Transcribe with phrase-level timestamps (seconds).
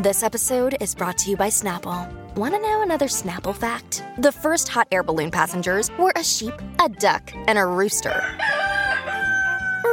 [0.00, 2.06] This episode is brought to you by Snapple.
[2.36, 4.04] Want to know another Snapple fact?
[4.18, 8.22] The first hot air balloon passengers were a sheep, a duck, and a rooster.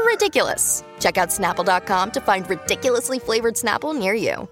[0.06, 0.84] Ridiculous.
[1.00, 4.48] Check out snapple.com to find ridiculously flavored Snapple near you.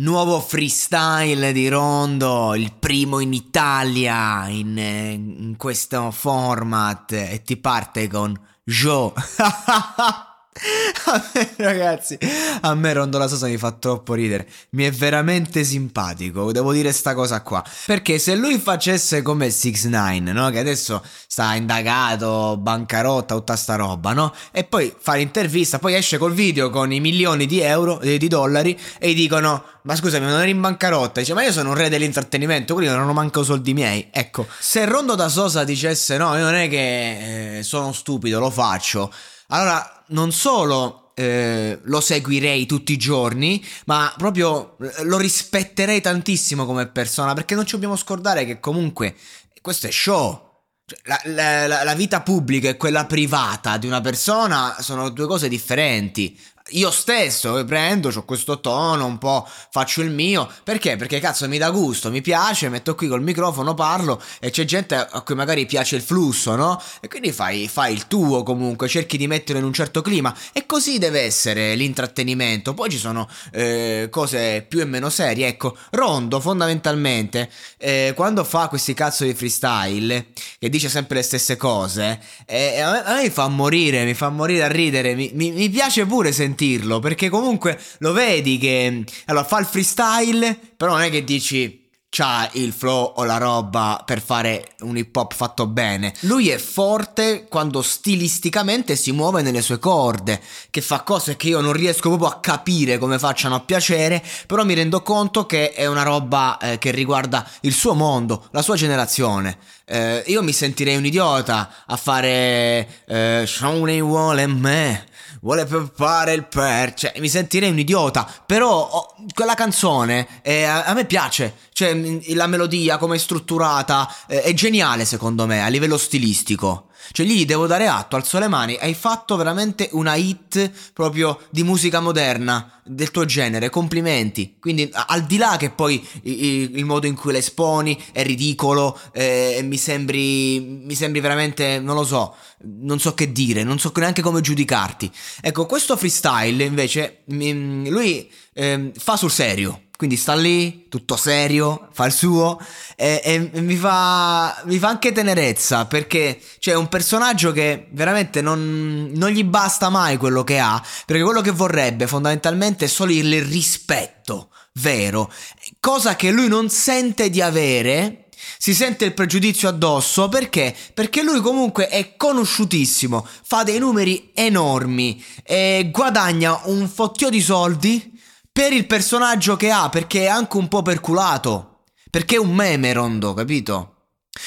[0.00, 7.56] Nuovo freestyle di Rondo, il primo in Italia in, eh, in questo format e ti
[7.58, 9.12] parte con Joe.
[11.08, 12.18] A me, ragazzi,
[12.62, 14.48] a me Rondo la Sosa mi fa troppo ridere.
[14.70, 17.62] Mi è veramente simpatico, devo dire sta cosa qua.
[17.84, 20.50] Perché se lui facesse come 6 9 no?
[20.50, 24.34] Che adesso sta indagato, bancarotta, tutta sta roba, no?
[24.50, 28.28] E poi fa l'intervista, poi esce col video con i milioni di euro, eh, di
[28.28, 31.20] dollari, e gli dicono: Ma scusami, non eri in bancarotta?
[31.20, 34.08] Dice: Ma io sono un re dell'intrattenimento, quindi non ho manco soldi miei.
[34.10, 38.50] Ecco, se Rondo da Sosa dicesse: No, io non è che eh, sono stupido, lo
[38.50, 39.12] faccio.
[39.48, 46.66] Allora, non solo eh, lo seguirei tutti i giorni, ma proprio eh, lo rispetterei tantissimo
[46.66, 49.14] come persona, perché non ci dobbiamo scordare che comunque
[49.62, 50.44] questo è show.
[50.84, 55.48] Cioè, la, la, la, vita pubblica e quella privata di una persona sono due cose
[55.48, 56.38] differenti
[56.70, 60.50] io stesso prendo, ho questo tono, un po' faccio il mio.
[60.64, 60.96] Perché?
[60.96, 64.96] Perché cazzo mi dà gusto, mi piace, metto qui col microfono, parlo e c'è gente
[64.96, 66.80] a cui magari piace il flusso, no?
[67.00, 70.34] E quindi fai, fai il tuo comunque, cerchi di metterlo in un certo clima.
[70.52, 72.74] E così deve essere l'intrattenimento.
[72.74, 75.46] Poi ci sono eh, cose più e meno serie.
[75.46, 77.48] Ecco, Rondo fondamentalmente,
[77.78, 80.28] eh, quando fa questi cazzo di freestyle,
[80.58, 84.30] che dice sempre le stesse cose, eh, a, me, a, me, fa morire, mi fa
[84.30, 85.14] morire a ridere.
[85.14, 89.66] Mi, mi, mi piace pure sentire sentirlo, perché comunque lo vedi che allora fa il
[89.66, 94.96] freestyle, però non è che dici c'ha il flow o la roba per fare un
[94.96, 96.14] hip hop fatto bene.
[96.20, 100.40] Lui è forte quando stilisticamente si muove nelle sue corde,
[100.70, 104.64] che fa cose che io non riesco proprio a capire come facciano a piacere, però
[104.64, 108.76] mi rendo conto che è una roba eh, che riguarda il suo mondo, la sua
[108.76, 109.58] generazione.
[109.84, 115.06] Eh, io mi sentirei un idiota a fare eh, Shawnee vuole me
[115.40, 120.84] vuole peppare il per, cioè mi sentirei un idiota, però oh, quella canzone eh, a,
[120.84, 121.94] a, me piace, cioè
[122.34, 126.88] la melodia come è strutturata eh, è geniale secondo me a livello stilistico.
[127.12, 131.62] Cioè lì devo dare atto, alzo le mani, hai fatto veramente una hit proprio di
[131.62, 134.56] musica moderna del tuo genere, complimenti.
[134.60, 138.98] Quindi al di là che poi il, il modo in cui la esponi è ridicolo
[139.12, 142.34] eh, mi sembri mi sembri veramente, non lo so,
[142.80, 145.10] non so che dire, non so neanche come giudicarti.
[145.40, 152.04] Ecco, questo freestyle invece lui eh, fa sul serio quindi sta lì, tutto serio, fa
[152.06, 152.60] il suo
[152.94, 159.10] e, e mi, fa, mi, fa, anche tenerezza perché c'è un personaggio che veramente non,
[159.14, 163.42] non, gli basta mai quello che ha, perché quello che vorrebbe fondamentalmente è solo il
[163.42, 165.32] rispetto vero,
[165.80, 168.22] cosa che lui non sente di avere.
[168.58, 170.74] Si sente il pregiudizio addosso perché?
[170.94, 178.15] Perché lui comunque è conosciutissimo, fa dei numeri enormi e guadagna un fottio di soldi
[178.56, 181.82] per il personaggio che ha, perché è anche un po' perculato.
[182.10, 183.96] Perché è un meme rondo, capito?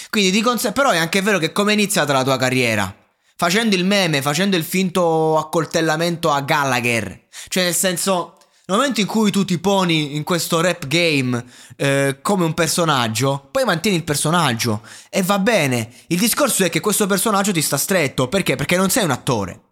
[0.10, 2.92] Quindi di conseguenza, però è anche vero che come è iniziata la tua carriera?
[3.36, 7.28] Facendo il meme, facendo il finto accoltellamento a Gallagher.
[7.50, 11.46] Cioè nel senso, nel momento in cui tu ti poni in questo rap game
[11.76, 14.82] eh, come un personaggio, poi mantieni il personaggio
[15.12, 15.88] e va bene.
[16.08, 18.56] Il discorso è che questo personaggio ti sta stretto, perché?
[18.56, 19.69] Perché non sei un attore.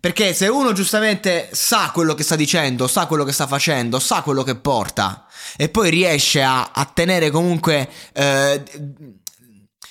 [0.00, 4.22] Perché se uno giustamente sa quello che sta dicendo, sa quello che sta facendo, sa
[4.22, 5.26] quello che porta,
[5.56, 8.62] e poi riesce a, a tenere comunque eh,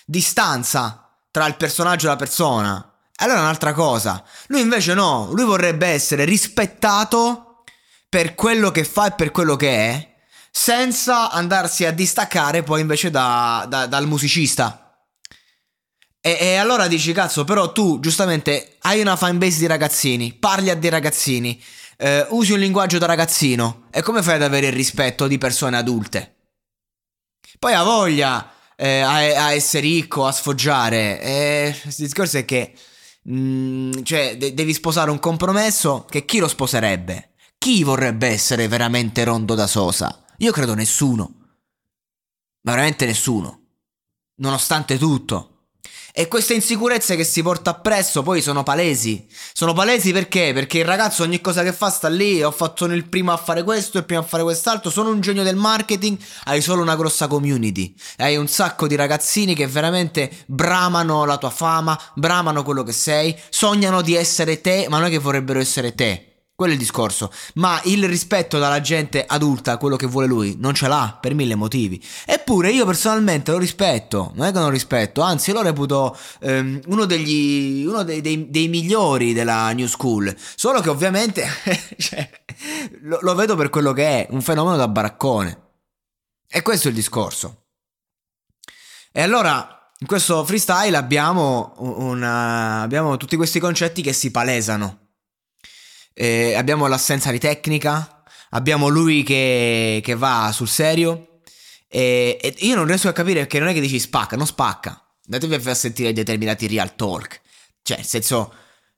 [0.05, 4.23] distanza tra il personaggio e la persona, allora è un'altra cosa.
[4.47, 7.63] Lui invece no, lui vorrebbe essere rispettato
[8.07, 10.13] per quello che fa e per quello che è,
[10.51, 14.84] senza andarsi a distaccare poi invece da, da, dal musicista.
[16.25, 20.75] E, e, allora dici, cazzo, però tu giustamente hai una fanbase di ragazzini, parli a
[20.75, 21.62] dei ragazzini,
[21.98, 25.77] eh, usi un linguaggio da ragazzino, e come fai ad avere il rispetto di persone
[25.77, 26.33] adulte?
[27.60, 31.22] Poi ha voglia eh, a, a, essere ricco, a sfoggiare.
[31.22, 32.74] E il discorso è che,
[33.22, 37.33] mh, mm, cioè, de- devi sposare un compromesso che chi lo sposerebbe?
[37.56, 40.25] Chi vorrebbe essere veramente rondo da Sosa?
[40.38, 41.33] Io credo nessuno.
[42.62, 43.60] Ma veramente nessuno.
[44.38, 45.54] Nonostante tutto.
[46.17, 49.27] E queste insicurezze che si porta appresso poi sono palesi.
[49.51, 50.53] Sono palesi perché?
[50.53, 52.41] Perché il ragazzo ogni cosa che fa sta lì.
[52.41, 54.89] Ho fatto il primo a fare questo, il primo a fare quest'altro.
[54.89, 56.17] Sono un genio del marketing.
[56.45, 57.94] Hai solo una grossa community.
[58.15, 63.38] Hai un sacco di ragazzini che veramente bramano la tua fama, bramano quello che sei,
[63.50, 66.34] sognano di essere te, ma non è che vorrebbero essere te.
[66.57, 67.33] Quello è il discorso.
[67.55, 71.53] Ma il rispetto dalla gente adulta, quello che vuole lui, non ce l'ha per mille
[71.55, 72.01] motivi.
[72.25, 74.31] Eppure io personalmente lo rispetto.
[74.35, 78.69] Non è che non rispetto, anzi lo reputo ehm, uno, degli, uno dei, dei, dei,
[78.69, 80.33] migliori della New School.
[80.55, 81.45] Solo che ovviamente
[81.99, 82.29] cioè,
[83.01, 85.63] lo, lo vedo per quello che è, un fenomeno da baraccone.
[86.47, 87.65] E questo è il discorso.
[89.11, 95.03] E allora in questo freestyle abbiamo, una, abbiamo tutti questi concetti che si palesano
[96.17, 101.41] eh, abbiamo l'assenza di tecnica, abbiamo lui che, che va sul serio.
[101.88, 105.00] E, e, io non riesco a capire perché non è che dici spacca, non spacca.
[105.25, 107.41] Andatevi a sentire determinati real talk.
[107.81, 108.53] Cioè, nel senso,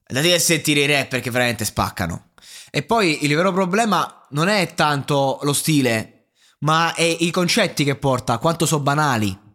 [0.08, 2.30] andatevi a sentire i rapper che veramente spaccano.
[2.69, 6.28] E poi il vero problema non è tanto lo stile,
[6.60, 9.46] ma è i concetti che porta, quanto sono banali.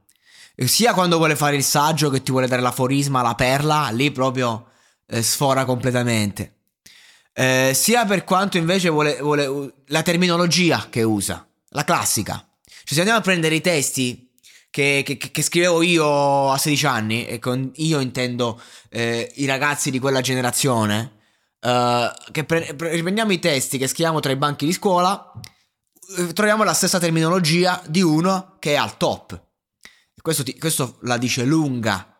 [0.64, 4.68] Sia quando vuole fare il saggio che ti vuole dare l'aforisma, la perla, lì proprio
[5.06, 6.61] eh, sfora completamente.
[7.34, 12.34] Eh, sia per quanto invece vuole, vuole, la terminologia che usa, la classica.
[12.64, 14.30] Cioè, se andiamo a prendere i testi
[14.68, 19.90] che, che, che scrivevo io a 16 anni, e con io intendo eh, i ragazzi
[19.90, 21.20] di quella generazione,
[21.60, 25.32] eh, che pre- i testi che scriviamo tra i banchi di scuola,
[26.18, 29.40] eh, troviamo la stessa terminologia di uno che è al top.
[30.20, 32.11] Questo, ti, questo la dice lunga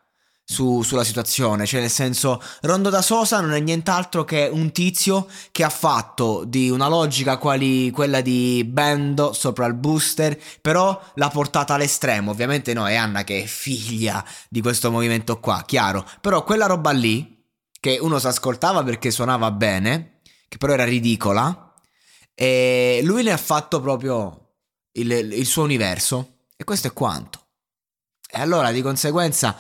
[0.53, 5.27] su, sulla situazione, cioè nel senso Rondo da Sosa non è nient'altro che un tizio
[5.51, 11.31] che ha fatto di una logica quali quella di Bendo sopra il booster, però l'ha
[11.31, 16.45] portata all'estremo, ovviamente no, è Anna che è figlia di questo movimento qua, chiaro, però
[16.45, 17.41] quella roba lì,
[17.81, 21.73] che uno si ascoltava perché suonava bene, che però era ridicola,
[22.35, 24.57] e lui ne ha fatto proprio
[24.93, 27.41] il, il suo universo, e questo è quanto.
[28.35, 29.57] E allora di conseguenza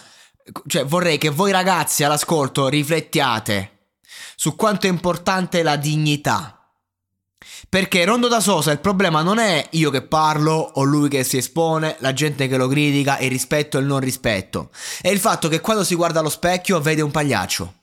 [0.66, 3.72] cioè, vorrei che voi ragazzi all'ascolto riflettiate
[4.36, 6.56] su quanto è importante la dignità.
[7.68, 11.36] Perché Rondo da Sosa il problema non è io che parlo o lui che si
[11.36, 14.70] espone, la gente che lo critica, il rispetto e il non rispetto.
[15.00, 17.74] È il fatto che quando si guarda allo specchio vede un pagliaccio.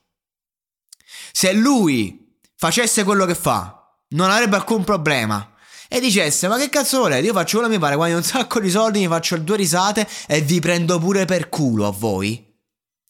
[1.32, 5.54] Se lui facesse quello che fa, non avrebbe alcun problema.
[5.88, 7.26] E dicesse, ma che cazzo volete?
[7.26, 10.08] Io faccio quello che mi pare, guadagno un sacco di soldi, mi faccio due risate
[10.28, 12.49] e vi prendo pure per culo a voi